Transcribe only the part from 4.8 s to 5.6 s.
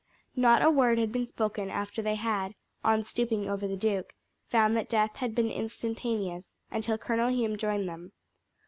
death had been